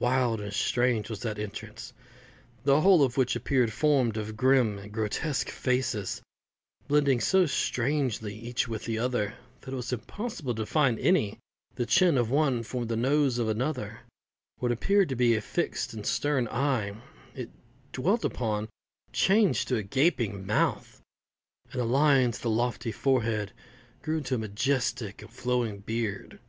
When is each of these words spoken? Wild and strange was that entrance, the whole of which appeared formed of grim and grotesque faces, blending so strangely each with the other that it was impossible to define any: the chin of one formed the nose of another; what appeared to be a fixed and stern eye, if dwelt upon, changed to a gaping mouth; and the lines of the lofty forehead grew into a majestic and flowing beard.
Wild 0.00 0.40
and 0.40 0.52
strange 0.52 1.08
was 1.08 1.20
that 1.20 1.38
entrance, 1.38 1.92
the 2.64 2.80
whole 2.80 3.04
of 3.04 3.16
which 3.16 3.36
appeared 3.36 3.72
formed 3.72 4.16
of 4.16 4.36
grim 4.36 4.76
and 4.76 4.90
grotesque 4.90 5.48
faces, 5.50 6.20
blending 6.88 7.20
so 7.20 7.46
strangely 7.46 8.34
each 8.34 8.66
with 8.66 8.86
the 8.86 8.98
other 8.98 9.34
that 9.60 9.72
it 9.72 9.76
was 9.76 9.92
impossible 9.92 10.52
to 10.56 10.62
define 10.64 10.98
any: 10.98 11.38
the 11.76 11.86
chin 11.86 12.18
of 12.18 12.28
one 12.28 12.64
formed 12.64 12.88
the 12.88 12.96
nose 12.96 13.38
of 13.38 13.48
another; 13.48 14.00
what 14.58 14.72
appeared 14.72 15.08
to 15.10 15.14
be 15.14 15.36
a 15.36 15.40
fixed 15.40 15.94
and 15.94 16.04
stern 16.04 16.48
eye, 16.48 16.96
if 17.36 17.48
dwelt 17.92 18.24
upon, 18.24 18.66
changed 19.12 19.68
to 19.68 19.76
a 19.76 19.82
gaping 19.84 20.44
mouth; 20.44 21.00
and 21.70 21.80
the 21.80 21.84
lines 21.86 22.38
of 22.38 22.42
the 22.42 22.50
lofty 22.50 22.90
forehead 22.90 23.52
grew 24.02 24.18
into 24.18 24.34
a 24.34 24.38
majestic 24.38 25.22
and 25.22 25.30
flowing 25.32 25.78
beard. 25.78 26.40